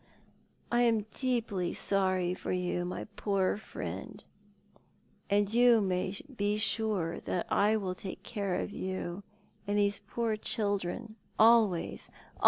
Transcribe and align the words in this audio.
"I 0.71 0.81
am 0.81 1.05
deeply 1.13 1.75
sorry 1.75 2.33
for 2.33 2.51
you, 2.51 2.85
my 2.85 3.03
poor 3.17 3.55
friend, 3.57 4.23
and 5.29 5.53
you 5.53 5.79
may 5.79 6.17
be 6.35 6.57
sure 6.57 7.21
I 7.51 7.75
will 7.75 7.93
take 7.93 8.23
care 8.23 8.55
of 8.55 8.71
you 8.71 9.21
and 9.67 9.77
these 9.77 9.99
poor 10.07 10.37
children 10.37 11.17
always— 11.37 12.09
always." 12.09 12.09